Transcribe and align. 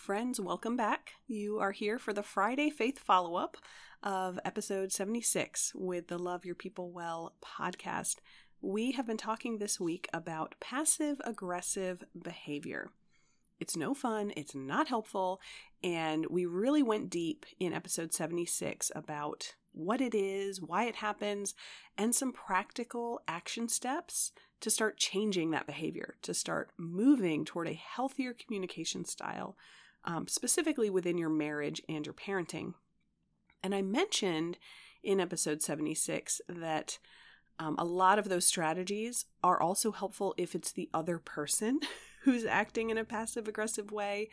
Friends, 0.00 0.40
welcome 0.40 0.78
back. 0.78 1.12
You 1.26 1.58
are 1.58 1.72
here 1.72 1.98
for 1.98 2.14
the 2.14 2.22
Friday 2.22 2.70
Faith 2.70 2.98
follow 2.98 3.34
up 3.34 3.58
of 4.02 4.40
episode 4.46 4.92
76 4.92 5.72
with 5.74 6.08
the 6.08 6.18
Love 6.18 6.46
Your 6.46 6.54
People 6.54 6.90
Well 6.90 7.34
podcast. 7.44 8.16
We 8.62 8.92
have 8.92 9.06
been 9.06 9.18
talking 9.18 9.58
this 9.58 9.78
week 9.78 10.08
about 10.10 10.54
passive 10.58 11.20
aggressive 11.22 12.02
behavior. 12.20 12.88
It's 13.60 13.76
no 13.76 13.92
fun, 13.92 14.32
it's 14.38 14.54
not 14.54 14.88
helpful, 14.88 15.38
and 15.84 16.24
we 16.30 16.46
really 16.46 16.82
went 16.82 17.10
deep 17.10 17.44
in 17.60 17.74
episode 17.74 18.14
76 18.14 18.90
about 18.96 19.54
what 19.72 20.00
it 20.00 20.14
is, 20.14 20.62
why 20.62 20.84
it 20.84 20.96
happens, 20.96 21.54
and 21.98 22.14
some 22.14 22.32
practical 22.32 23.20
action 23.28 23.68
steps 23.68 24.32
to 24.62 24.70
start 24.70 24.96
changing 24.96 25.50
that 25.50 25.66
behavior, 25.66 26.14
to 26.22 26.32
start 26.32 26.70
moving 26.78 27.44
toward 27.44 27.68
a 27.68 27.74
healthier 27.74 28.32
communication 28.32 29.04
style, 29.04 29.56
um, 30.04 30.26
specifically 30.28 30.90
within 30.90 31.18
your 31.18 31.28
marriage 31.28 31.82
and 31.88 32.06
your 32.06 32.14
parenting. 32.14 32.74
And 33.62 33.74
I 33.74 33.82
mentioned 33.82 34.58
in 35.02 35.20
episode 35.20 35.62
76 35.62 36.40
that 36.48 36.98
um, 37.58 37.76
a 37.78 37.84
lot 37.84 38.18
of 38.18 38.28
those 38.28 38.46
strategies 38.46 39.26
are 39.44 39.60
also 39.60 39.92
helpful 39.92 40.34
if 40.38 40.54
it's 40.54 40.72
the 40.72 40.88
other 40.94 41.18
person 41.18 41.80
who's 42.22 42.44
acting 42.44 42.90
in 42.90 42.98
a 42.98 43.04
passive 43.04 43.48
aggressive 43.48 43.92
way. 43.92 44.30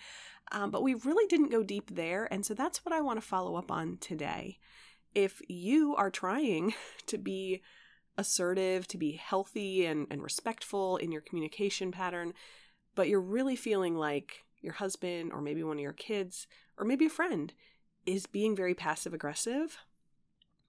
Um, 0.52 0.72
but 0.72 0.82
we 0.82 0.94
really 0.94 1.28
didn't 1.28 1.52
go 1.52 1.62
deep 1.62 1.94
there. 1.94 2.32
And 2.32 2.46
so 2.46 2.54
that's 2.54 2.86
what 2.86 2.94
I 2.94 3.02
want 3.02 3.20
to 3.20 3.28
follow 3.28 3.56
up 3.56 3.70
on 3.70 3.98
today. 4.00 4.60
If 5.14 5.42
you 5.50 5.96
are 5.96 6.10
trying 6.10 6.74
to 7.08 7.18
be 7.18 7.62
assertive, 8.18 8.88
to 8.88 8.98
be 8.98 9.12
healthy 9.12 9.86
and, 9.86 10.08
and 10.10 10.24
respectful 10.24 10.98
in 10.98 11.12
your 11.12 11.22
communication 11.22 11.92
pattern, 11.92 12.34
but 12.96 13.10
you're 13.10 13.22
really 13.22 13.56
feeling 13.56 13.96
like 13.96 14.46
your 14.62 14.74
husband 14.74 15.32
or 15.32 15.42
maybe 15.42 15.64
one 15.64 15.78
of 15.78 15.84
your 15.84 15.94
kids 15.94 16.48
or 16.78 16.86
maybe 16.86 17.06
a 17.06 17.10
friend 17.10 17.54
is 18.06 18.26
being 18.26 18.56
very 18.56 18.74
passive 18.74 19.14
aggressive, 19.14 19.78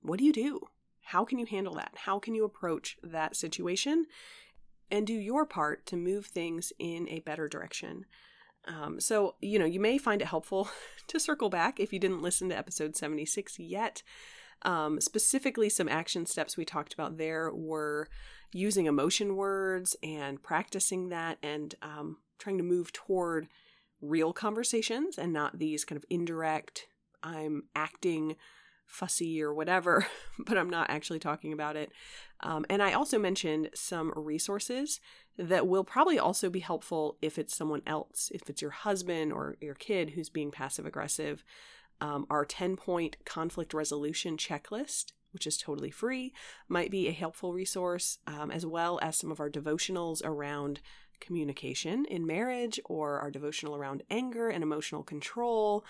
what 0.02 0.18
do 0.18 0.24
you 0.24 0.32
do? 0.32 0.60
How 1.02 1.24
can 1.24 1.38
you 1.38 1.46
handle 1.46 1.74
that? 1.74 1.92
How 1.94 2.18
can 2.18 2.34
you 2.34 2.44
approach 2.44 2.98
that 3.02 3.36
situation 3.36 4.06
and 4.90 5.06
do 5.06 5.14
your 5.14 5.44
part 5.44 5.86
to 5.86 5.96
move 5.96 6.26
things 6.26 6.72
in 6.78 7.08
a 7.08 7.20
better 7.20 7.48
direction. 7.48 8.06
Um, 8.66 9.00
so, 9.00 9.36
you 9.40 9.58
know, 9.58 9.64
you 9.64 9.80
may 9.80 9.98
find 9.98 10.20
it 10.20 10.28
helpful 10.28 10.68
to 11.08 11.20
circle 11.20 11.50
back 11.50 11.80
if 11.80 11.92
you 11.92 11.98
didn't 11.98 12.22
listen 12.22 12.48
to 12.50 12.58
episode 12.58 12.96
76 12.96 13.58
yet. 13.58 14.02
Um, 14.62 15.00
specifically, 15.00 15.68
some 15.68 15.88
action 15.88 16.26
steps 16.26 16.56
we 16.56 16.64
talked 16.64 16.92
about 16.92 17.16
there 17.16 17.52
were 17.52 18.08
using 18.52 18.86
emotion 18.86 19.36
words 19.36 19.94
and 20.02 20.42
practicing 20.42 21.10
that 21.10 21.38
and 21.42 21.74
um, 21.80 22.16
trying 22.38 22.58
to 22.58 22.64
move 22.64 22.92
toward 22.92 23.48
real 24.00 24.32
conversations 24.32 25.18
and 25.18 25.32
not 25.32 25.58
these 25.58 25.84
kind 25.84 25.96
of 25.96 26.04
indirect, 26.10 26.86
I'm 27.22 27.64
acting 27.74 28.36
fussy 28.86 29.42
or 29.42 29.52
whatever, 29.52 30.06
but 30.38 30.58
I'm 30.58 30.70
not 30.70 30.90
actually 30.90 31.18
talking 31.18 31.52
about 31.52 31.76
it. 31.76 31.92
Um, 32.40 32.64
and 32.68 32.82
I 32.82 32.92
also 32.92 33.18
mentioned 33.18 33.70
some 33.74 34.12
resources 34.16 35.00
that 35.36 35.68
will 35.68 35.84
probably 35.84 36.18
also 36.18 36.50
be 36.50 36.60
helpful 36.60 37.16
if 37.22 37.38
it's 37.38 37.54
someone 37.54 37.82
else, 37.86 38.30
if 38.34 38.48
it's 38.48 38.62
your 38.62 38.70
husband 38.72 39.32
or 39.32 39.56
your 39.60 39.74
kid 39.74 40.10
who's 40.10 40.30
being 40.30 40.50
passive 40.50 40.86
aggressive. 40.86 41.44
Um, 42.00 42.26
our 42.30 42.44
10 42.44 42.76
point 42.76 43.16
conflict 43.24 43.74
resolution 43.74 44.36
checklist, 44.36 45.12
which 45.32 45.46
is 45.46 45.58
totally 45.58 45.90
free, 45.90 46.32
might 46.68 46.90
be 46.90 47.08
a 47.08 47.12
helpful 47.12 47.52
resource, 47.52 48.18
um, 48.26 48.50
as 48.50 48.64
well 48.64 48.98
as 49.02 49.16
some 49.16 49.32
of 49.32 49.40
our 49.40 49.50
devotionals 49.50 50.22
around 50.24 50.80
communication 51.20 52.04
in 52.06 52.26
marriage 52.26 52.80
or 52.84 53.18
our 53.20 53.30
devotional 53.30 53.76
around 53.76 54.02
anger 54.10 54.48
and 54.48 54.62
emotional 54.62 55.02
control. 55.02 55.84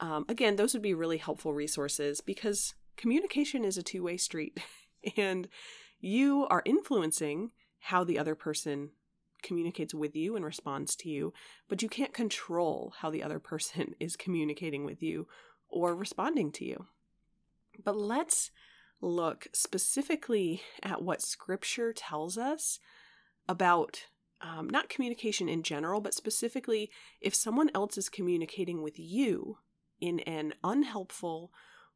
Um, 0.00 0.24
again, 0.28 0.56
those 0.56 0.72
would 0.72 0.82
be 0.82 0.94
really 0.94 1.18
helpful 1.18 1.52
resources 1.52 2.20
because 2.20 2.74
communication 2.96 3.64
is 3.64 3.76
a 3.76 3.82
two 3.82 4.02
way 4.02 4.16
street 4.16 4.58
and 5.16 5.48
you 6.00 6.46
are 6.48 6.62
influencing 6.64 7.50
how 7.80 8.04
the 8.04 8.18
other 8.18 8.34
person 8.34 8.90
communicates 9.42 9.94
with 9.94 10.14
you 10.14 10.36
and 10.36 10.44
responds 10.44 10.94
to 10.96 11.08
you, 11.08 11.32
but 11.68 11.82
you 11.82 11.88
can't 11.88 12.12
control 12.12 12.94
how 12.98 13.10
the 13.10 13.22
other 13.22 13.38
person 13.38 13.94
is 14.00 14.16
communicating 14.16 14.84
with 14.84 15.02
you 15.02 15.26
or 15.68 15.94
responding 15.94 16.50
to 16.52 16.64
you. 16.64 16.86
But 17.82 17.96
let's 17.96 18.50
look 19.00 19.46
specifically 19.52 20.62
at 20.82 21.02
what 21.02 21.22
scripture 21.22 21.92
tells 21.92 22.36
us 22.36 22.78
about 23.48 24.06
um, 24.40 24.68
not 24.68 24.88
communication 24.88 25.48
in 25.48 25.62
general, 25.62 26.00
but 26.00 26.14
specifically 26.14 26.90
if 27.20 27.34
someone 27.34 27.70
else 27.74 27.98
is 27.98 28.08
communicating 28.08 28.82
with 28.82 28.98
you 28.98 29.58
in 30.00 30.20
an 30.20 30.54
unhelpful 30.64 31.52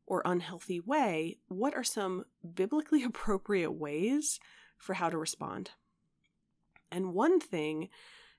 or 0.06 0.22
unhealthy 0.24 0.80
way, 0.80 1.38
what 1.48 1.74
are 1.74 1.84
some 1.84 2.24
biblically 2.54 3.02
appropriate 3.04 3.72
ways 3.72 4.38
for 4.76 4.94
how 4.94 5.08
to 5.08 5.18
respond? 5.18 5.70
And 6.90 7.14
one 7.14 7.40
thing 7.40 7.88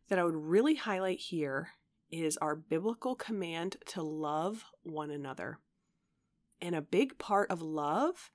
that 0.08 0.20
I 0.20 0.24
would 0.24 0.36
really 0.36 0.76
highlight 0.76 1.20
here 1.20 1.70
is 2.12 2.38
our 2.38 2.56
biblical 2.56 3.16
command 3.16 3.78
to 3.88 4.02
love 4.02 4.66
one 4.84 5.10
another. 5.10 5.60
And 6.62 6.76
a 6.76 6.82
big 6.82 7.18
part 7.18 7.50
of 7.52 7.62
love 7.62 8.30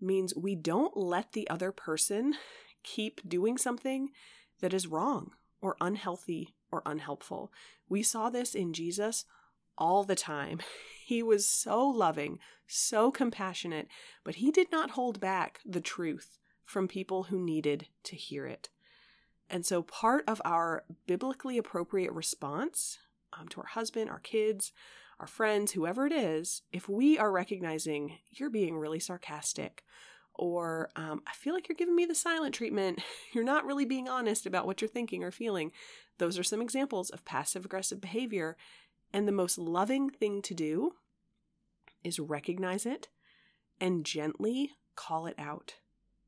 means 0.00 0.34
we 0.34 0.56
don't 0.56 0.96
let 0.96 1.32
the 1.32 1.48
other 1.48 1.70
person 1.70 2.34
keep 2.82 3.20
doing 3.28 3.56
something 3.58 4.10
that 4.64 4.72
is 4.72 4.86
wrong 4.86 5.32
or 5.60 5.76
unhealthy 5.78 6.54
or 6.72 6.80
unhelpful. 6.86 7.52
We 7.86 8.02
saw 8.02 8.30
this 8.30 8.54
in 8.54 8.72
Jesus 8.72 9.26
all 9.76 10.04
the 10.04 10.16
time. 10.16 10.60
He 11.06 11.22
was 11.22 11.46
so 11.46 11.86
loving, 11.86 12.38
so 12.66 13.10
compassionate, 13.10 13.88
but 14.24 14.36
he 14.36 14.50
did 14.50 14.72
not 14.72 14.92
hold 14.92 15.20
back 15.20 15.60
the 15.62 15.82
truth 15.82 16.38
from 16.64 16.88
people 16.88 17.24
who 17.24 17.44
needed 17.44 17.88
to 18.04 18.16
hear 18.16 18.46
it. 18.46 18.70
And 19.50 19.66
so, 19.66 19.82
part 19.82 20.24
of 20.26 20.40
our 20.46 20.84
biblically 21.06 21.58
appropriate 21.58 22.12
response 22.12 22.96
um, 23.38 23.48
to 23.48 23.60
our 23.60 23.66
husband, 23.66 24.08
our 24.08 24.18
kids, 24.18 24.72
our 25.20 25.26
friends, 25.26 25.72
whoever 25.72 26.06
it 26.06 26.12
is, 26.14 26.62
if 26.72 26.88
we 26.88 27.18
are 27.18 27.30
recognizing 27.30 28.20
you're 28.30 28.48
being 28.48 28.78
really 28.78 28.98
sarcastic, 28.98 29.84
or 30.34 30.90
um, 30.96 31.22
I 31.26 31.32
feel 31.34 31.54
like 31.54 31.68
you're 31.68 31.76
giving 31.76 31.96
me 31.96 32.06
the 32.06 32.14
silent 32.14 32.54
treatment, 32.54 33.00
you're 33.32 33.44
not 33.44 33.66
really 33.66 33.84
being 33.84 34.08
honest 34.08 34.46
about 34.46 34.66
what 34.66 34.80
you're 34.80 34.88
thinking 34.88 35.22
or 35.22 35.30
feeling, 35.30 35.72
those 36.18 36.38
are 36.38 36.44
some 36.44 36.62
examples 36.62 37.10
of 37.10 37.24
passive 37.24 37.64
aggressive 37.64 38.00
behavior 38.00 38.56
and 39.12 39.28
the 39.28 39.32
most 39.32 39.58
loving 39.58 40.10
thing 40.10 40.42
to 40.42 40.54
do 40.54 40.94
is 42.02 42.18
recognize 42.18 42.84
it 42.84 43.08
and 43.80 44.04
gently 44.04 44.72
call 44.96 45.26
it 45.26 45.36
out. 45.38 45.76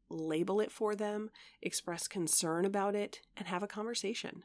Label 0.08 0.60
it 0.60 0.70
for 0.70 0.94
them, 0.94 1.30
express 1.60 2.06
concern 2.06 2.64
about 2.64 2.94
it, 2.94 3.22
and 3.36 3.48
have 3.48 3.64
a 3.64 3.68
conversation. 3.68 4.44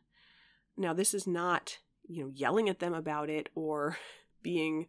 Now, 0.75 0.91
this 0.93 1.13
is 1.13 1.27
not, 1.27 1.77
you 2.07 2.23
know, 2.23 2.31
yelling 2.33 2.67
at 2.67 2.79
them 2.79 2.95
about 2.95 3.29
it 3.29 3.49
or 3.53 3.97
being, 4.41 4.87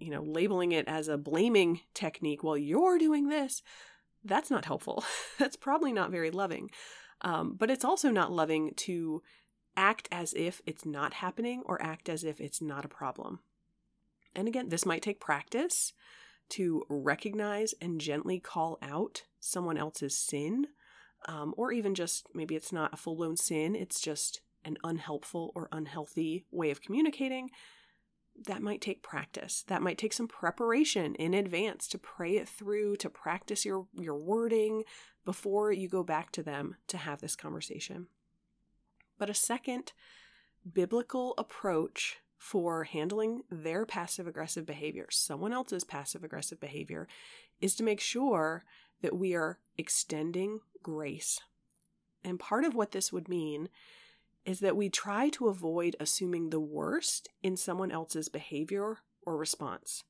you 0.00 0.10
know, 0.10 0.22
labeling 0.22 0.72
it 0.72 0.86
as 0.88 1.08
a 1.08 1.18
blaming 1.18 1.80
technique 1.94 2.42
while 2.42 2.56
you're 2.56 2.98
doing 2.98 3.28
this. 3.28 3.62
That's 4.24 4.50
not 4.50 4.64
helpful. 4.64 5.04
That's 5.38 5.56
probably 5.56 5.92
not 5.92 6.10
very 6.10 6.30
loving. 6.30 6.70
Um, 7.20 7.56
but 7.58 7.70
it's 7.70 7.84
also 7.84 8.10
not 8.10 8.32
loving 8.32 8.72
to 8.76 9.22
act 9.76 10.08
as 10.10 10.34
if 10.34 10.60
it's 10.66 10.84
not 10.84 11.14
happening 11.14 11.62
or 11.64 11.80
act 11.82 12.08
as 12.08 12.24
if 12.24 12.40
it's 12.40 12.60
not 12.60 12.84
a 12.84 12.88
problem. 12.88 13.40
And 14.34 14.48
again, 14.48 14.68
this 14.68 14.86
might 14.86 15.02
take 15.02 15.20
practice 15.20 15.92
to 16.50 16.84
recognize 16.88 17.74
and 17.80 18.00
gently 18.00 18.40
call 18.40 18.78
out 18.82 19.24
someone 19.40 19.76
else's 19.76 20.16
sin, 20.16 20.66
um, 21.26 21.54
or 21.56 21.72
even 21.72 21.94
just 21.94 22.26
maybe 22.34 22.56
it's 22.56 22.72
not 22.72 22.94
a 22.94 22.96
full 22.96 23.16
blown 23.16 23.36
sin, 23.36 23.74
it's 23.74 24.00
just 24.00 24.40
an 24.64 24.76
unhelpful 24.84 25.52
or 25.54 25.68
unhealthy 25.72 26.44
way 26.50 26.70
of 26.70 26.80
communicating. 26.80 27.50
That 28.46 28.62
might 28.62 28.80
take 28.80 29.02
practice. 29.02 29.64
That 29.66 29.82
might 29.82 29.98
take 29.98 30.12
some 30.12 30.28
preparation 30.28 31.14
in 31.16 31.34
advance 31.34 31.88
to 31.88 31.98
pray 31.98 32.36
it 32.36 32.48
through, 32.48 32.96
to 32.96 33.10
practice 33.10 33.64
your, 33.64 33.86
your 33.94 34.16
wording 34.16 34.84
before 35.24 35.72
you 35.72 35.88
go 35.88 36.02
back 36.02 36.30
to 36.32 36.42
them 36.42 36.76
to 36.86 36.96
have 36.96 37.20
this 37.20 37.36
conversation. 37.36 38.06
But 39.18 39.28
a 39.28 39.34
second 39.34 39.92
biblical 40.72 41.34
approach 41.36 42.18
for 42.36 42.84
handling 42.84 43.42
their 43.50 43.84
passive 43.84 44.28
aggressive 44.28 44.64
behavior, 44.64 45.08
someone 45.10 45.52
else's 45.52 45.84
passive 45.84 46.22
aggressive 46.22 46.60
behavior, 46.60 47.08
is 47.60 47.74
to 47.74 47.82
make 47.82 48.00
sure 48.00 48.64
that 49.02 49.16
we 49.16 49.34
are 49.34 49.58
extending 49.76 50.60
grace. 50.82 51.40
And 52.24 52.38
part 52.38 52.64
of 52.64 52.74
what 52.74 52.92
this 52.92 53.12
would 53.12 53.28
mean 53.28 53.68
is 54.48 54.60
that 54.60 54.78
we 54.78 54.88
try 54.88 55.28
to 55.28 55.48
avoid 55.48 55.94
assuming 56.00 56.48
the 56.48 56.58
worst 56.58 57.28
in 57.42 57.54
someone 57.54 57.92
else's 57.92 58.30
behavior 58.30 58.96
or 59.26 59.36
response. 59.36 60.04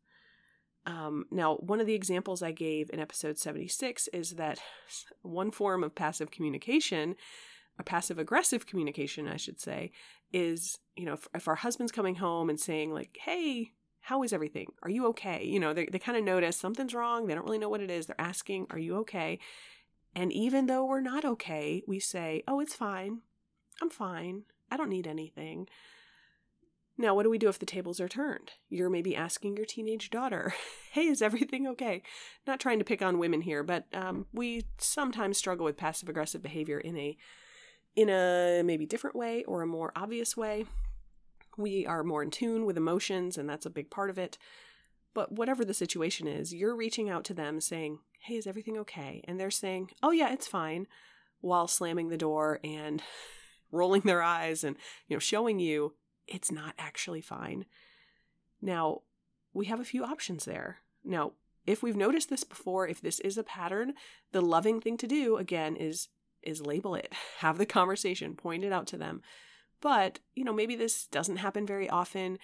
Um, 0.86 1.24
now, 1.32 1.56
one 1.56 1.80
of 1.80 1.88
the 1.88 1.96
examples 1.96 2.40
I 2.40 2.52
gave 2.52 2.88
in 2.92 3.00
episode 3.00 3.36
76 3.36 4.06
is 4.12 4.36
that 4.36 4.60
one 5.22 5.50
form 5.50 5.82
of 5.82 5.96
passive 5.96 6.30
communication, 6.30 7.16
a 7.80 7.82
passive 7.82 8.16
aggressive 8.16 8.64
communication, 8.64 9.26
I 9.26 9.38
should 9.38 9.60
say, 9.60 9.90
is, 10.32 10.78
you 10.94 11.04
know, 11.04 11.14
if, 11.14 11.26
if, 11.34 11.48
our 11.48 11.56
husband's 11.56 11.90
coming 11.90 12.14
home 12.14 12.48
and 12.48 12.60
saying, 12.60 12.94
like, 12.94 13.18
hey, 13.24 13.72
how 14.02 14.22
is 14.22 14.32
everything? 14.32 14.68
Are 14.84 14.90
you 14.90 15.06
okay? 15.08 15.44
You 15.44 15.58
know, 15.58 15.74
they, 15.74 15.86
they 15.86 15.98
kind 15.98 16.16
of 16.16 16.22
notice 16.22 16.56
something's 16.56 16.94
wrong. 16.94 17.26
They 17.26 17.34
don't 17.34 17.44
really 17.44 17.58
know 17.58 17.68
what 17.68 17.80
it 17.80 17.90
is. 17.90 18.06
They're 18.06 18.20
asking, 18.20 18.68
are 18.70 18.78
you 18.78 18.98
okay? 18.98 19.40
And 20.14 20.32
even 20.32 20.66
though 20.66 20.84
we're 20.84 21.00
not 21.00 21.24
okay, 21.24 21.82
we 21.88 21.98
say, 21.98 22.44
oh, 22.46 22.60
it's 22.60 22.76
fine. 22.76 23.22
I'm 23.80 23.90
fine. 23.90 24.42
I 24.70 24.76
don't 24.76 24.90
need 24.90 25.06
anything. 25.06 25.68
Now, 27.00 27.14
what 27.14 27.22
do 27.22 27.30
we 27.30 27.38
do 27.38 27.48
if 27.48 27.60
the 27.60 27.66
tables 27.66 28.00
are 28.00 28.08
turned? 28.08 28.52
You're 28.68 28.90
maybe 28.90 29.14
asking 29.14 29.56
your 29.56 29.66
teenage 29.66 30.10
daughter, 30.10 30.52
hey, 30.92 31.06
is 31.06 31.22
everything 31.22 31.66
okay? 31.68 32.02
Not 32.44 32.58
trying 32.58 32.80
to 32.80 32.84
pick 32.84 33.02
on 33.02 33.20
women 33.20 33.40
here, 33.40 33.62
but 33.62 33.86
um, 33.94 34.26
we 34.32 34.64
sometimes 34.78 35.38
struggle 35.38 35.64
with 35.64 35.76
passive 35.76 36.08
aggressive 36.08 36.42
behavior 36.42 36.78
in 36.78 36.96
a 36.96 37.16
in 37.94 38.08
a 38.10 38.62
maybe 38.64 38.86
different 38.86 39.16
way 39.16 39.42
or 39.44 39.62
a 39.62 39.66
more 39.66 39.92
obvious 39.96 40.36
way. 40.36 40.66
We 41.56 41.84
are 41.86 42.04
more 42.04 42.22
in 42.22 42.30
tune 42.30 42.64
with 42.64 42.76
emotions, 42.76 43.36
and 43.36 43.48
that's 43.48 43.66
a 43.66 43.70
big 43.70 43.90
part 43.90 44.10
of 44.10 44.18
it. 44.18 44.38
But 45.14 45.32
whatever 45.32 45.64
the 45.64 45.74
situation 45.74 46.28
is, 46.28 46.54
you're 46.54 46.76
reaching 46.76 47.10
out 47.10 47.24
to 47.24 47.34
them 47.34 47.60
saying, 47.60 47.98
Hey, 48.20 48.36
is 48.36 48.46
everything 48.46 48.76
okay? 48.78 49.22
And 49.24 49.38
they're 49.38 49.50
saying, 49.50 49.90
Oh, 50.02 50.10
yeah, 50.10 50.32
it's 50.32 50.46
fine, 50.46 50.86
while 51.40 51.66
slamming 51.66 52.08
the 52.08 52.16
door 52.16 52.60
and 52.62 53.02
rolling 53.70 54.02
their 54.02 54.22
eyes 54.22 54.64
and, 54.64 54.76
you 55.06 55.16
know, 55.16 55.20
showing 55.20 55.58
you 55.58 55.94
it's 56.26 56.52
not 56.52 56.74
actually 56.78 57.20
fine. 57.20 57.64
Now, 58.60 59.02
we 59.52 59.66
have 59.66 59.80
a 59.80 59.84
few 59.84 60.04
options 60.04 60.44
there. 60.44 60.78
Now, 61.04 61.32
if 61.66 61.82
we've 61.82 61.96
noticed 61.96 62.30
this 62.30 62.44
before, 62.44 62.86
if 62.88 63.00
this 63.00 63.20
is 63.20 63.36
a 63.38 63.42
pattern, 63.42 63.94
the 64.32 64.40
loving 64.40 64.80
thing 64.80 64.96
to 64.98 65.06
do 65.06 65.36
again 65.36 65.76
is 65.76 66.08
is 66.42 66.64
label 66.64 66.94
it, 66.94 67.12
have 67.38 67.58
the 67.58 67.66
conversation, 67.66 68.34
point 68.34 68.64
it 68.64 68.72
out 68.72 68.86
to 68.86 68.96
them. 68.96 69.22
But, 69.80 70.20
you 70.34 70.44
know, 70.44 70.52
maybe 70.52 70.76
this 70.76 71.06
doesn't 71.06 71.36
happen 71.36 71.66
very 71.66 71.88
often. 71.88 72.38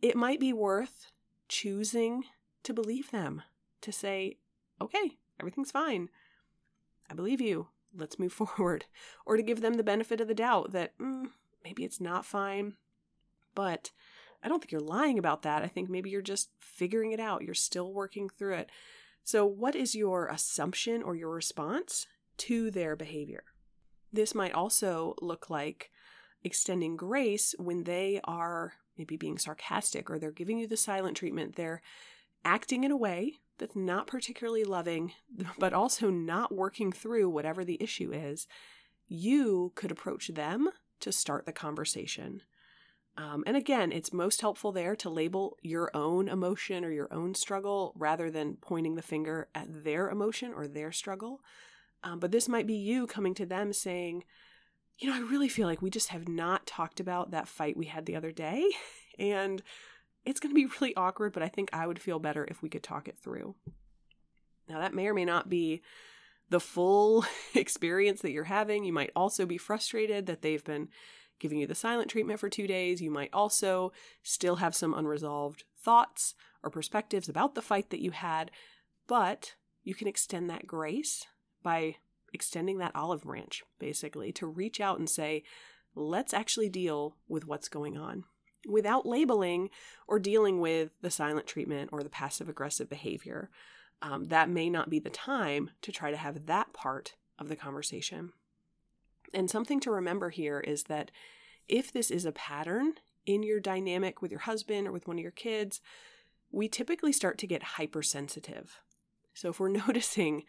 It 0.00 0.16
might 0.16 0.40
be 0.40 0.52
worth 0.52 1.06
choosing 1.48 2.24
to 2.62 2.72
believe 2.72 3.10
them, 3.10 3.42
to 3.82 3.92
say, 3.92 4.36
okay, 4.80 5.18
everything's 5.38 5.70
fine. 5.70 6.08
I 7.10 7.14
believe 7.14 7.40
you. 7.40 7.68
Let's 7.96 8.18
move 8.18 8.32
forward. 8.56 8.86
Or 9.26 9.36
to 9.36 9.42
give 9.42 9.60
them 9.60 9.74
the 9.74 9.82
benefit 9.82 10.20
of 10.20 10.28
the 10.28 10.34
doubt 10.34 10.72
that 10.72 10.96
mm, 10.98 11.26
maybe 11.64 11.84
it's 11.84 12.00
not 12.00 12.24
fine, 12.24 12.74
but 13.54 13.90
I 14.42 14.48
don't 14.48 14.60
think 14.60 14.72
you're 14.72 14.80
lying 14.80 15.18
about 15.18 15.42
that. 15.42 15.62
I 15.62 15.68
think 15.68 15.90
maybe 15.90 16.10
you're 16.10 16.22
just 16.22 16.50
figuring 16.58 17.12
it 17.12 17.20
out. 17.20 17.42
You're 17.42 17.54
still 17.54 17.92
working 17.92 18.28
through 18.28 18.54
it. 18.54 18.70
So, 19.22 19.44
what 19.44 19.76
is 19.76 19.94
your 19.94 20.28
assumption 20.28 21.02
or 21.02 21.14
your 21.14 21.30
response 21.30 22.06
to 22.38 22.70
their 22.70 22.96
behavior? 22.96 23.44
This 24.12 24.34
might 24.34 24.54
also 24.54 25.14
look 25.20 25.50
like 25.50 25.90
extending 26.42 26.96
grace 26.96 27.54
when 27.58 27.84
they 27.84 28.20
are 28.24 28.72
maybe 28.96 29.16
being 29.16 29.38
sarcastic 29.38 30.10
or 30.10 30.18
they're 30.18 30.30
giving 30.30 30.58
you 30.58 30.66
the 30.66 30.76
silent 30.76 31.16
treatment. 31.16 31.56
They're 31.56 31.82
acting 32.44 32.84
in 32.84 32.90
a 32.90 32.96
way 32.96 33.39
that's 33.60 33.76
not 33.76 34.08
particularly 34.08 34.64
loving, 34.64 35.12
but 35.58 35.72
also 35.72 36.10
not 36.10 36.52
working 36.52 36.90
through 36.90 37.28
whatever 37.28 37.64
the 37.64 37.80
issue 37.80 38.12
is. 38.12 38.48
You 39.06 39.72
could 39.76 39.92
approach 39.92 40.28
them 40.28 40.70
to 41.00 41.12
start 41.12 41.46
the 41.46 41.52
conversation. 41.52 42.42
Um, 43.16 43.44
and 43.46 43.56
again, 43.56 43.92
it's 43.92 44.12
most 44.12 44.40
helpful 44.40 44.72
there 44.72 44.96
to 44.96 45.10
label 45.10 45.56
your 45.62 45.90
own 45.94 46.28
emotion 46.28 46.84
or 46.84 46.90
your 46.90 47.12
own 47.12 47.34
struggle 47.34 47.92
rather 47.96 48.30
than 48.30 48.56
pointing 48.60 48.94
the 48.94 49.02
finger 49.02 49.48
at 49.54 49.84
their 49.84 50.08
emotion 50.08 50.52
or 50.54 50.66
their 50.66 50.92
struggle. 50.92 51.40
Um, 52.02 52.18
but 52.18 52.30
this 52.30 52.48
might 52.48 52.66
be 52.66 52.74
you 52.74 53.06
coming 53.06 53.34
to 53.34 53.46
them 53.46 53.72
saying, 53.72 54.24
you 54.98 55.08
know, 55.08 55.16
I 55.16 55.20
really 55.20 55.48
feel 55.48 55.66
like 55.66 55.82
we 55.82 55.90
just 55.90 56.08
have 56.08 56.28
not 56.28 56.66
talked 56.66 57.00
about 57.00 57.30
that 57.30 57.48
fight 57.48 57.76
we 57.76 57.86
had 57.86 58.06
the 58.06 58.16
other 58.16 58.32
day. 58.32 58.64
And 59.18 59.62
it's 60.24 60.40
going 60.40 60.54
to 60.54 60.54
be 60.54 60.66
really 60.80 60.94
awkward, 60.96 61.32
but 61.32 61.42
I 61.42 61.48
think 61.48 61.70
I 61.72 61.86
would 61.86 62.00
feel 62.00 62.18
better 62.18 62.46
if 62.48 62.62
we 62.62 62.68
could 62.68 62.82
talk 62.82 63.08
it 63.08 63.18
through. 63.18 63.54
Now, 64.68 64.80
that 64.80 64.94
may 64.94 65.08
or 65.08 65.14
may 65.14 65.24
not 65.24 65.48
be 65.48 65.82
the 66.48 66.60
full 66.60 67.24
experience 67.54 68.22
that 68.22 68.32
you're 68.32 68.44
having. 68.44 68.84
You 68.84 68.92
might 68.92 69.10
also 69.16 69.46
be 69.46 69.58
frustrated 69.58 70.26
that 70.26 70.42
they've 70.42 70.64
been 70.64 70.88
giving 71.38 71.58
you 71.58 71.66
the 71.66 71.74
silent 71.74 72.10
treatment 72.10 72.38
for 72.38 72.50
two 72.50 72.66
days. 72.66 73.00
You 73.00 73.10
might 73.10 73.30
also 73.32 73.92
still 74.22 74.56
have 74.56 74.74
some 74.74 74.92
unresolved 74.92 75.64
thoughts 75.82 76.34
or 76.62 76.70
perspectives 76.70 77.28
about 77.28 77.54
the 77.54 77.62
fight 77.62 77.90
that 77.90 78.02
you 78.02 78.10
had, 78.10 78.50
but 79.06 79.54
you 79.82 79.94
can 79.94 80.06
extend 80.06 80.50
that 80.50 80.66
grace 80.66 81.24
by 81.62 81.96
extending 82.32 82.78
that 82.78 82.94
olive 82.94 83.22
branch, 83.22 83.64
basically, 83.78 84.30
to 84.32 84.46
reach 84.46 84.80
out 84.80 84.98
and 84.98 85.08
say, 85.08 85.42
let's 85.94 86.34
actually 86.34 86.68
deal 86.68 87.16
with 87.26 87.46
what's 87.46 87.68
going 87.68 87.96
on 87.96 88.24
without 88.68 89.06
labeling 89.06 89.70
or 90.06 90.18
dealing 90.18 90.60
with 90.60 90.90
the 91.00 91.10
silent 91.10 91.46
treatment 91.46 91.90
or 91.92 92.02
the 92.02 92.10
passive 92.10 92.48
aggressive 92.48 92.88
behavior. 92.88 93.50
Um, 94.02 94.24
that 94.24 94.48
may 94.48 94.70
not 94.70 94.90
be 94.90 94.98
the 94.98 95.10
time 95.10 95.70
to 95.82 95.92
try 95.92 96.10
to 96.10 96.16
have 96.16 96.46
that 96.46 96.72
part 96.72 97.14
of 97.38 97.48
the 97.48 97.56
conversation. 97.56 98.32
And 99.32 99.50
something 99.50 99.80
to 99.80 99.90
remember 99.90 100.30
here 100.30 100.60
is 100.60 100.84
that 100.84 101.10
if 101.68 101.92
this 101.92 102.10
is 102.10 102.24
a 102.24 102.32
pattern 102.32 102.94
in 103.26 103.42
your 103.42 103.60
dynamic 103.60 104.22
with 104.22 104.30
your 104.30 104.40
husband 104.40 104.88
or 104.88 104.92
with 104.92 105.06
one 105.06 105.18
of 105.18 105.22
your 105.22 105.30
kids, 105.30 105.80
we 106.50 106.68
typically 106.68 107.12
start 107.12 107.38
to 107.38 107.46
get 107.46 107.62
hypersensitive. 107.62 108.80
So 109.34 109.50
if 109.50 109.60
we're 109.60 109.68
noticing 109.86 110.44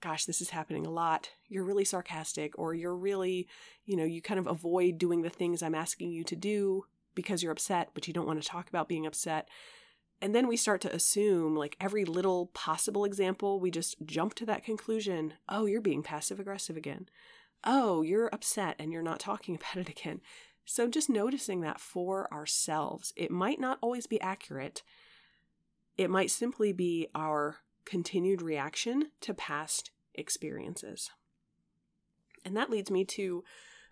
gosh, 0.00 0.24
this 0.24 0.40
is 0.40 0.50
happening 0.50 0.86
a 0.86 0.90
lot. 0.90 1.30
You're 1.48 1.64
really 1.64 1.84
sarcastic, 1.84 2.58
or 2.58 2.74
you're 2.74 2.94
really, 2.94 3.48
you 3.84 3.96
know, 3.96 4.04
you 4.04 4.20
kind 4.20 4.38
of 4.38 4.46
avoid 4.46 4.98
doing 4.98 5.22
the 5.22 5.30
things 5.30 5.62
I'm 5.62 5.74
asking 5.74 6.10
you 6.10 6.24
to 6.24 6.36
do 6.36 6.84
because 7.16 7.42
you're 7.42 7.50
upset, 7.50 7.90
but 7.94 8.06
you 8.06 8.14
don't 8.14 8.26
want 8.26 8.40
to 8.40 8.48
talk 8.48 8.68
about 8.68 8.88
being 8.88 9.06
upset. 9.06 9.48
And 10.22 10.34
then 10.34 10.46
we 10.46 10.56
start 10.56 10.80
to 10.82 10.94
assume, 10.94 11.56
like 11.56 11.76
every 11.80 12.04
little 12.04 12.46
possible 12.54 13.04
example, 13.04 13.58
we 13.58 13.72
just 13.72 13.96
jump 14.06 14.34
to 14.34 14.46
that 14.46 14.64
conclusion 14.64 15.34
oh, 15.48 15.66
you're 15.66 15.80
being 15.80 16.04
passive 16.04 16.38
aggressive 16.38 16.76
again. 16.76 17.08
Oh, 17.64 18.02
you're 18.02 18.28
upset 18.32 18.76
and 18.78 18.92
you're 18.92 19.02
not 19.02 19.18
talking 19.18 19.56
about 19.60 19.76
it 19.76 19.88
again. 19.88 20.20
So 20.64 20.88
just 20.88 21.10
noticing 21.10 21.60
that 21.60 21.80
for 21.80 22.32
ourselves, 22.32 23.12
it 23.16 23.30
might 23.30 23.60
not 23.60 23.78
always 23.80 24.06
be 24.06 24.20
accurate. 24.20 24.82
It 25.96 26.10
might 26.10 26.30
simply 26.30 26.72
be 26.72 27.08
our 27.14 27.58
continued 27.84 28.42
reaction 28.42 29.10
to 29.22 29.32
past 29.32 29.90
experiences. 30.14 31.10
And 32.44 32.56
that 32.56 32.70
leads 32.70 32.90
me 32.90 33.04
to 33.04 33.44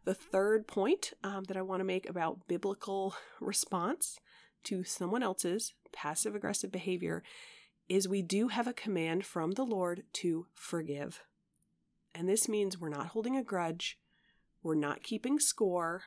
the 0.05 0.15
third 0.15 0.67
point 0.67 1.13
um, 1.23 1.45
that 1.45 1.57
I 1.57 1.63
want 1.63 1.81
to 1.81 1.85
make 1.85 2.09
about 2.09 2.47
biblical 2.47 3.15
response 3.41 4.19
to 4.65 4.85
someone 4.85 5.23
else's 5.23 5.75
passive 5.93 6.35
aggressive 6.35 6.73
behavior 6.73 7.23
is 7.89 8.09
we 8.09 8.23
do 8.23 8.49
have 8.49 8.67
a 8.67 8.73
command 8.73 9.25
from 9.25 9.53
the 9.53 9.65
Lord 9.65 10.05
to 10.15 10.47
forgive. 10.55 11.23
And 12.15 12.29
this 12.29 12.49
means 12.49 12.79
we're 12.79 12.89
not 12.89 13.09
holding 13.09 13.37
a 13.37 13.43
grudge, 13.43 13.99
we're 14.63 14.75
not 14.75 15.03
keeping 15.03 15.39
score. 15.39 16.05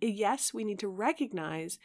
Yes, 0.00 0.54
we 0.54 0.64
need 0.64 0.78
to 0.80 0.88
recognize, 0.88 1.78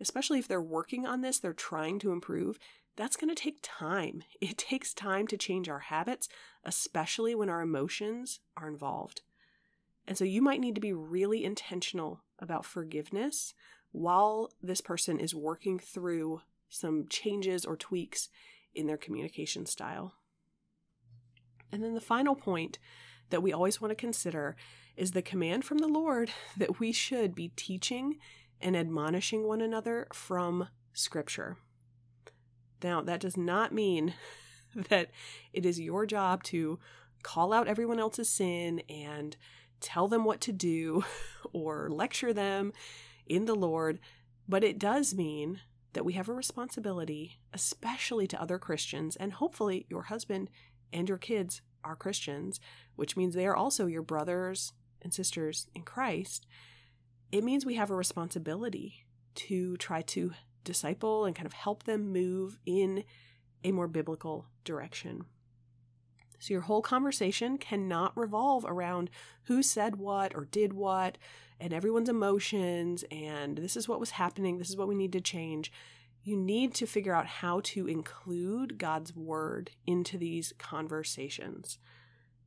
especially 0.00 0.38
if 0.38 0.48
they're 0.48 0.62
working 0.62 1.06
on 1.06 1.20
this, 1.20 1.38
they're 1.38 1.52
trying 1.52 1.98
to 2.00 2.12
improve, 2.12 2.58
that's 2.96 3.16
going 3.16 3.34
to 3.34 3.40
take 3.40 3.58
time. 3.62 4.22
It 4.40 4.58
takes 4.58 4.94
time 4.94 5.26
to 5.28 5.36
change 5.36 5.68
our 5.68 5.80
habits, 5.80 6.28
especially 6.64 7.34
when 7.34 7.48
our 7.48 7.62
emotions 7.62 8.40
are 8.56 8.68
involved. 8.68 9.22
And 10.06 10.18
so 10.18 10.24
you 10.24 10.42
might 10.42 10.60
need 10.60 10.74
to 10.74 10.80
be 10.80 10.92
really 10.92 11.44
intentional 11.44 12.20
about 12.38 12.64
forgiveness 12.64 13.54
while 13.92 14.50
this 14.62 14.80
person 14.80 15.18
is 15.18 15.34
working 15.34 15.78
through 15.78 16.42
some 16.68 17.06
changes 17.08 17.64
or 17.64 17.76
tweaks 17.76 18.28
in 18.74 18.86
their 18.86 18.96
communication 18.96 19.66
style. 19.66 20.14
And 21.70 21.82
then 21.82 21.94
the 21.94 22.00
final 22.00 22.34
point 22.34 22.78
that 23.30 23.42
we 23.42 23.52
always 23.52 23.80
want 23.80 23.90
to 23.90 23.96
consider 23.96 24.56
is 24.96 25.12
the 25.12 25.22
command 25.22 25.64
from 25.64 25.78
the 25.78 25.88
Lord 25.88 26.30
that 26.56 26.80
we 26.80 26.92
should 26.92 27.34
be 27.34 27.48
teaching 27.56 28.18
and 28.60 28.76
admonishing 28.76 29.46
one 29.46 29.60
another 29.60 30.06
from 30.12 30.68
Scripture. 30.92 31.56
Now, 32.82 33.00
that 33.02 33.20
does 33.20 33.36
not 33.36 33.72
mean 33.72 34.14
that 34.88 35.10
it 35.52 35.64
is 35.64 35.80
your 35.80 36.06
job 36.06 36.42
to 36.44 36.78
call 37.22 37.52
out 37.52 37.68
everyone 37.68 37.98
else's 37.98 38.28
sin 38.28 38.82
and 38.88 39.36
tell 39.80 40.08
them 40.08 40.24
what 40.24 40.40
to 40.42 40.52
do 40.52 41.04
or 41.52 41.88
lecture 41.90 42.32
them 42.32 42.72
in 43.26 43.44
the 43.46 43.54
Lord. 43.54 43.98
But 44.48 44.64
it 44.64 44.78
does 44.78 45.14
mean 45.14 45.60
that 45.94 46.04
we 46.04 46.14
have 46.14 46.28
a 46.28 46.34
responsibility, 46.34 47.38
especially 47.52 48.26
to 48.26 48.40
other 48.40 48.58
Christians, 48.58 49.16
and 49.16 49.32
hopefully 49.32 49.86
your 49.88 50.02
husband 50.02 50.50
and 50.92 51.08
your 51.08 51.18
kids 51.18 51.62
are 51.84 51.96
Christians, 51.96 52.60
which 52.96 53.16
means 53.16 53.34
they 53.34 53.46
are 53.46 53.56
also 53.56 53.86
your 53.86 54.02
brothers 54.02 54.72
and 55.02 55.12
sisters 55.12 55.68
in 55.74 55.82
Christ. 55.82 56.46
It 57.30 57.44
means 57.44 57.64
we 57.64 57.74
have 57.74 57.90
a 57.90 57.96
responsibility 57.96 59.06
to 59.36 59.76
try 59.76 60.02
to 60.02 60.32
disciple 60.64 61.24
and 61.24 61.34
kind 61.34 61.46
of 61.46 61.52
help 61.52 61.84
them 61.84 62.12
move 62.12 62.58
in 62.64 63.04
a 63.62 63.72
more 63.72 63.88
biblical 63.88 64.46
direction. 64.64 65.24
So 66.38 66.52
your 66.52 66.62
whole 66.62 66.82
conversation 66.82 67.58
cannot 67.58 68.16
revolve 68.16 68.64
around 68.66 69.10
who 69.44 69.62
said 69.62 69.96
what 69.96 70.34
or 70.34 70.44
did 70.44 70.72
what 70.72 71.18
and 71.60 71.72
everyone's 71.72 72.08
emotions 72.08 73.04
and 73.10 73.58
this 73.58 73.76
is 73.76 73.88
what 73.88 74.00
was 74.00 74.10
happening, 74.10 74.58
this 74.58 74.70
is 74.70 74.76
what 74.76 74.88
we 74.88 74.94
need 74.94 75.12
to 75.12 75.20
change. 75.20 75.72
You 76.22 76.36
need 76.36 76.74
to 76.74 76.86
figure 76.86 77.14
out 77.14 77.26
how 77.26 77.60
to 77.64 77.86
include 77.86 78.78
God's 78.78 79.14
word 79.14 79.70
into 79.86 80.16
these 80.16 80.54
conversations. 80.58 81.78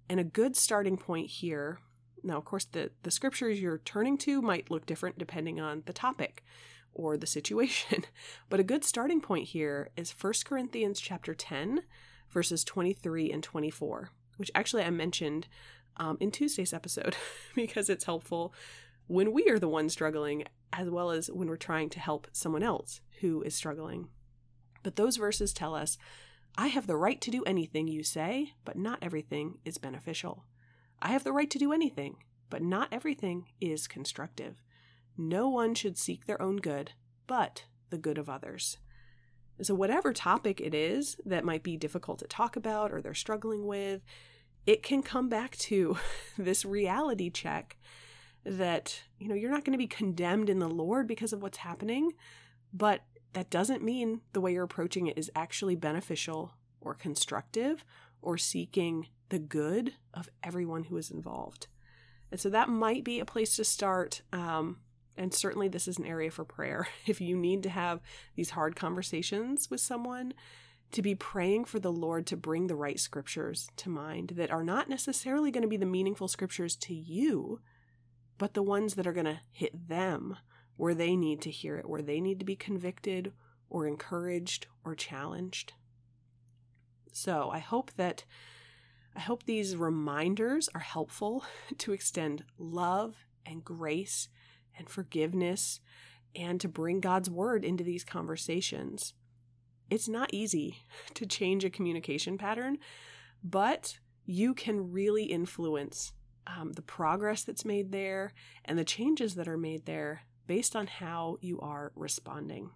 And 0.10 0.20
a 0.20 0.24
good 0.24 0.56
starting 0.56 0.98
point 0.98 1.30
here, 1.30 1.80
now, 2.24 2.38
of 2.38 2.46
course, 2.46 2.66
the, 2.66 2.92
the 3.04 3.12
scriptures 3.12 3.62
you're 3.62 3.78
turning 3.78 4.18
to 4.20 4.42
might 4.42 4.72
look 4.72 4.86
different 4.86 5.20
depending 5.20 5.60
on 5.60 5.84
the 5.86 5.94
topic 5.94 6.44
or 6.94 7.18
the 7.18 7.28
situation. 7.28 8.04
But 8.50 8.60
a 8.60 8.64
good 8.64 8.84
starting 8.84 9.22
point 9.22 9.50
here 9.50 9.90
is 9.96 10.12
1 10.12 10.34
Corinthians 10.46 11.00
chapter 11.00 11.34
10, 11.34 11.82
verses 12.30 12.64
23 12.64 13.32
and 13.32 13.44
24, 13.44 14.12
which 14.38 14.52
actually 14.56 14.84
I 14.84 14.90
mentioned 14.90 15.48
um, 15.98 16.18
in 16.20 16.32
Tuesday's 16.32 16.74
episode 16.74 17.16
because 17.56 17.90
it's 17.90 18.06
helpful 18.06 18.54
when 19.08 19.32
we 19.32 19.50
are 19.50 19.60
the 19.60 19.70
ones 19.70 19.94
struggling 19.94 20.44
as 20.74 20.90
well 20.90 21.12
as 21.12 21.32
when 21.32 21.48
we're 21.48 21.58
trying 21.58 21.90
to 21.90 22.00
help 22.00 22.28
someone 22.32 22.64
else 22.64 23.02
who 23.22 23.42
is 23.42 23.56
struggling. 23.56 24.10
But 24.84 24.96
those 24.96 25.18
verses 25.18 25.54
tell 25.54 25.76
us 25.76 25.98
I 26.58 26.68
have 26.68 26.88
the 26.88 26.98
right 26.98 27.22
to 27.22 27.32
do 27.32 27.44
anything 27.44 27.88
you 27.88 28.04
say, 28.04 28.54
but 28.66 28.78
not 28.78 29.00
everything 29.02 29.60
is 29.64 29.78
beneficial. 29.78 30.46
I 31.02 31.10
have 31.10 31.24
the 31.24 31.32
right 31.32 31.50
to 31.52 31.60
do 31.60 31.72
anything, 31.72 32.18
but 32.50 32.64
not 32.64 32.90
everything 32.92 33.46
is 33.62 33.88
constructive. 33.88 34.64
No 35.16 35.50
one 35.50 35.76
should 35.76 35.98
seek 35.98 36.26
their 36.26 36.42
own 36.42 36.58
good, 36.58 36.94
but 37.28 37.66
the 37.90 37.98
good 37.98 38.18
of 38.18 38.30
others. 38.30 38.78
So, 39.62 39.74
whatever 39.74 40.14
topic 40.14 40.62
it 40.62 40.74
is 40.74 41.18
that 41.26 41.46
might 41.46 41.64
be 41.64 41.78
difficult 41.78 42.20
to 42.20 42.28
talk 42.28 42.56
about 42.56 42.92
or 42.92 43.02
they're 43.02 43.14
struggling 43.14 43.66
with, 43.66 44.02
it 44.66 44.84
can 44.84 45.02
come 45.02 45.30
back 45.30 45.58
to 45.58 45.98
this 46.38 46.66
reality 46.66 47.30
check 47.30 47.78
that, 48.44 49.02
you 49.20 49.28
know, 49.28 49.36
you're 49.36 49.52
not 49.52 49.66
going 49.66 49.74
to 49.74 49.78
be 49.78 49.88
condemned 49.88 50.50
in 50.50 50.60
the 50.60 50.70
Lord 50.70 51.08
because 51.08 51.34
of 51.34 51.42
what's 51.42 51.58
happening, 51.58 52.14
but 52.72 53.02
that 53.34 53.50
doesn't 53.50 53.84
mean 53.84 54.22
the 54.34 54.42
way 54.42 54.54
you're 54.54 54.64
approaching 54.64 55.08
it 55.08 55.18
is 55.18 55.32
actually 55.36 55.76
beneficial 55.76 56.54
or 56.82 56.94
constructive 56.94 57.84
or 58.22 58.38
seeking 58.38 59.08
the 59.30 59.40
good 59.40 59.94
of 60.14 60.30
everyone 60.44 60.86
who 60.86 60.98
is 60.98 61.12
involved. 61.12 61.68
And 62.32 62.40
so 62.40 62.50
that 62.50 62.70
might 62.70 63.04
be 63.04 63.20
a 63.20 63.26
place 63.26 63.56
to 63.56 63.64
start. 63.64 64.22
Um, 64.32 64.78
and 65.18 65.34
certainly, 65.34 65.68
this 65.68 65.88
is 65.88 65.98
an 65.98 66.06
area 66.06 66.32
for 66.32 66.46
prayer. 66.46 66.88
If 67.06 67.22
you 67.22 67.36
need 67.36 67.64
to 67.64 67.70
have 67.70 68.02
these 68.36 68.52
hard 68.52 68.76
conversations 68.76 69.70
with 69.70 69.82
someone, 69.82 70.34
to 70.92 71.02
be 71.02 71.16
praying 71.16 71.66
for 71.66 71.80
the 71.80 71.92
Lord 71.92 72.26
to 72.28 72.38
bring 72.38 72.68
the 72.68 72.76
right 72.76 73.00
scriptures 73.00 73.70
to 73.78 73.90
mind 73.90 74.34
that 74.36 74.52
are 74.52 74.64
not 74.64 74.90
necessarily 74.90 75.52
going 75.52 75.64
to 75.64 75.68
be 75.68 75.78
the 75.78 75.86
meaningful 75.86 76.28
scriptures 76.28 76.76
to 76.78 76.94
you, 76.94 77.60
but 78.38 78.54
the 78.54 78.64
ones 78.64 78.96
that 78.96 79.06
are 79.08 79.14
going 79.14 79.26
to 79.26 79.42
hit 79.52 79.90
them 79.90 80.38
where 80.78 80.94
they 80.94 81.16
need 81.16 81.42
to 81.42 81.52
hear 81.52 81.76
it, 81.78 81.90
where 81.90 82.02
they 82.02 82.22
need 82.22 82.40
to 82.40 82.46
be 82.46 82.56
convicted 82.56 83.34
or 83.70 83.86
encouraged 83.86 84.68
or 84.86 84.96
challenged. 84.96 85.74
So 87.12 87.50
I 87.52 87.60
hope 87.60 87.92
that 87.96 88.24
I 89.16 89.20
hope 89.22 89.44
these 89.44 89.76
reminders 89.76 90.70
are 90.76 90.82
helpful 90.82 91.44
to 91.80 91.92
extend 91.92 92.44
love 92.60 93.16
and 93.46 93.64
grace 93.64 94.30
and 94.78 94.90
forgiveness 94.90 95.80
and 96.36 96.62
to 96.62 96.68
bring 96.68 97.00
God's 97.00 97.30
word 97.30 97.64
into 97.64 97.84
these 97.84 98.04
conversations. 98.04 99.14
It's 99.90 100.08
not 100.08 100.34
easy 100.34 100.84
to 101.16 101.26
change 101.26 101.64
a 101.66 101.70
communication 101.70 102.38
pattern, 102.38 102.78
but 103.44 104.00
you 104.26 104.54
can 104.54 104.92
really 104.92 105.26
influence 105.26 106.14
um, 106.46 106.74
the 106.74 106.82
progress 106.82 107.44
that's 107.44 107.66
made 107.66 107.92
there 107.92 108.34
and 108.66 108.78
the 108.78 108.86
changes 108.86 109.36
that 109.36 109.48
are 109.48 109.58
made 109.58 109.86
there 109.86 110.22
based 110.48 110.76
on 110.76 110.88
how 110.88 111.38
you 111.42 111.60
are 111.60 111.92
responding. 111.96 112.72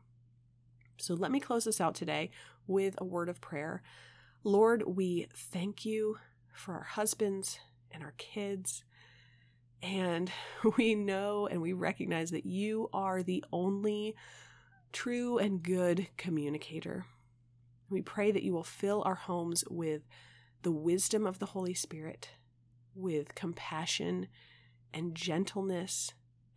So 0.97 1.13
let 1.13 1.31
me 1.31 1.39
close 1.39 1.63
this 1.63 1.81
out 1.81 1.95
today 1.95 2.31
with 2.67 2.95
a 2.97 3.05
word 3.05 3.29
of 3.29 3.41
prayer. 3.41 3.81
Lord, 4.43 4.83
we 4.85 5.27
thank 5.33 5.85
you 5.85 6.17
for 6.53 6.75
our 6.75 6.83
husbands 6.83 7.59
and 7.91 8.03
our 8.03 8.13
kids. 8.17 8.83
And 9.83 10.31
we 10.77 10.95
know 10.95 11.47
and 11.47 11.61
we 11.61 11.73
recognize 11.73 12.31
that 12.31 12.45
you 12.45 12.89
are 12.93 13.23
the 13.23 13.43
only 13.51 14.15
true 14.91 15.37
and 15.37 15.63
good 15.63 16.07
communicator. 16.17 17.05
We 17.89 18.01
pray 18.01 18.31
that 18.31 18.43
you 18.43 18.53
will 18.53 18.63
fill 18.63 19.03
our 19.05 19.15
homes 19.15 19.63
with 19.69 20.03
the 20.61 20.71
wisdom 20.71 21.25
of 21.25 21.39
the 21.39 21.47
Holy 21.47 21.73
Spirit, 21.73 22.29
with 22.93 23.35
compassion 23.35 24.27
and 24.93 25.15
gentleness 25.15 26.13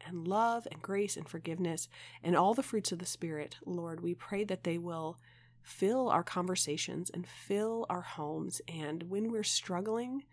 and 0.06 0.28
love 0.28 0.66
and 0.70 0.82
grace 0.82 1.16
and 1.16 1.28
forgiveness 1.28 1.88
and 2.22 2.36
all 2.36 2.54
the 2.54 2.62
fruits 2.62 2.92
of 2.92 2.98
the 2.98 3.06
Spirit. 3.06 3.56
Lord, 3.64 4.02
we 4.02 4.14
pray 4.14 4.44
that 4.44 4.64
they 4.64 4.78
will 4.78 5.18
fill 5.62 6.10
our 6.10 6.22
conversations 6.22 7.10
and 7.10 7.26
fill 7.26 7.86
our 7.88 8.02
homes. 8.02 8.60
And 8.68 9.04
when 9.04 9.30
we're 9.30 9.42
struggling 9.42 10.24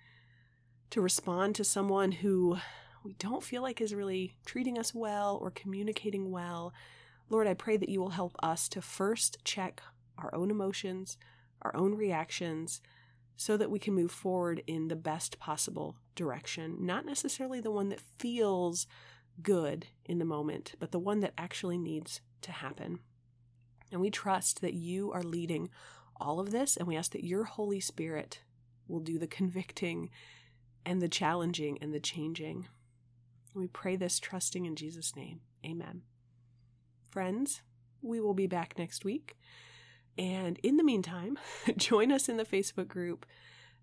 to 0.92 1.02
respond 1.02 1.56
to 1.56 1.64
someone 1.64 2.12
who 2.12 2.58
we 3.04 3.14
don't 3.14 3.44
feel 3.44 3.62
like 3.62 3.82
is 3.82 3.96
really 3.96 4.36
treating 4.46 4.78
us 4.78 4.94
well 4.94 5.40
or 5.42 5.50
communicating 5.50 6.32
well, 6.32 6.74
Lord, 7.30 7.48
I 7.48 7.54
pray 7.54 7.78
that 7.78 7.90
you 7.90 8.00
will 8.00 8.10
help 8.10 8.36
us 8.44 8.68
to 8.70 8.82
first 8.82 9.44
check 9.44 9.82
our 10.18 10.34
own 10.36 10.52
emotions, 10.52 11.18
our 11.62 11.76
own 11.76 11.96
reactions, 11.96 12.82
so 13.38 13.58
that 13.58 13.72
we 13.72 13.80
can 13.80 13.96
move 13.96 14.12
forward 14.12 14.62
in 14.68 14.90
the 14.90 14.96
best 14.96 15.40
possible 15.40 15.96
direction. 16.14 16.78
Not 16.80 17.06
necessarily 17.06 17.62
the 17.62 17.72
one 17.72 17.90
that 17.90 18.02
feels 18.20 18.86
good 19.42 19.88
in 20.06 20.20
the 20.20 20.26
moment, 20.26 20.76
but 20.78 20.92
the 20.92 21.00
one 21.00 21.22
that 21.22 21.34
actually 21.38 21.78
needs 21.78 22.22
to 22.42 22.52
happen. 22.52 23.00
And 23.92 24.02
we 24.02 24.12
trust 24.12 24.62
that 24.62 24.74
you 24.74 25.12
are 25.12 25.24
leading 25.24 25.70
all 26.18 26.40
of 26.40 26.52
this, 26.52 26.76
and 26.78 26.88
we 26.88 26.98
ask 26.98 27.14
that 27.14 27.24
your 27.24 27.46
Holy 27.46 27.80
Spirit 27.80 28.42
will 28.88 29.00
do 29.00 29.18
the 29.18 29.26
convicting 29.26 30.10
and 30.86 31.02
the 31.02 31.10
challenging 31.10 31.78
and 31.82 31.94
the 31.94 32.00
changing. 32.00 32.68
We 33.54 33.68
pray 33.68 33.96
this 33.96 34.20
trusting 34.20 34.66
in 34.66 34.76
Jesus' 34.76 35.16
name. 35.16 35.42
Amen. 35.66 36.04
Friends, 37.10 37.62
we 38.02 38.20
will 38.20 38.34
be 38.34 38.48
back 38.48 38.78
next 38.78 39.04
week. 39.04 39.38
And 40.18 40.60
in 40.64 40.78
the 40.78 40.84
meantime, 40.84 41.38
join 41.78 42.12
us 42.12 42.30
in 42.30 42.38
the 42.38 42.46
Facebook 42.46 42.88
group. 42.88 43.26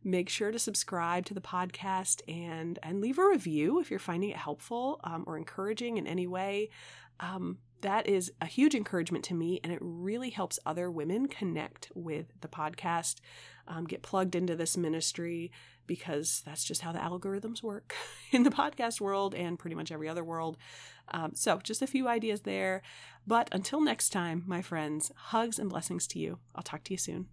Make 0.04 0.28
sure 0.28 0.50
to 0.50 0.58
subscribe 0.58 1.24
to 1.26 1.34
the 1.34 1.40
podcast 1.40 2.22
and 2.28 2.78
and 2.82 3.00
leave 3.00 3.18
a 3.18 3.26
review 3.26 3.80
if 3.80 3.90
you're 3.90 3.98
finding 3.98 4.30
it 4.30 4.36
helpful 4.36 5.00
um, 5.02 5.24
or 5.26 5.36
encouraging 5.36 5.96
in 5.96 6.06
any 6.06 6.26
way. 6.26 6.70
Um, 7.20 7.58
that 7.80 8.06
is 8.06 8.32
a 8.40 8.46
huge 8.46 8.74
encouragement 8.74 9.24
to 9.26 9.34
me, 9.34 9.60
and 9.62 9.72
it 9.72 9.78
really 9.80 10.30
helps 10.30 10.58
other 10.66 10.90
women 10.90 11.28
connect 11.28 11.90
with 11.94 12.26
the 12.40 12.48
podcast, 12.48 13.16
um, 13.66 13.84
get 13.84 14.02
plugged 14.02 14.34
into 14.34 14.56
this 14.56 14.76
ministry, 14.76 15.50
because 15.86 16.42
that's 16.44 16.64
just 16.64 16.82
how 16.82 16.92
the 16.92 16.98
algorithms 16.98 17.62
work 17.62 17.94
in 18.32 18.42
the 18.42 18.50
podcast 18.50 19.00
world 19.00 19.34
and 19.34 19.58
pretty 19.58 19.76
much 19.76 19.92
every 19.92 20.08
other 20.08 20.24
world. 20.24 20.56
Um, 21.10 21.34
so, 21.34 21.58
just 21.62 21.82
a 21.82 21.86
few 21.86 22.08
ideas 22.08 22.42
there. 22.42 22.82
But 23.26 23.48
until 23.52 23.80
next 23.80 24.10
time, 24.10 24.44
my 24.46 24.62
friends, 24.62 25.10
hugs 25.16 25.58
and 25.58 25.70
blessings 25.70 26.06
to 26.08 26.18
you. 26.18 26.38
I'll 26.54 26.62
talk 26.62 26.84
to 26.84 26.92
you 26.92 26.98
soon. 26.98 27.28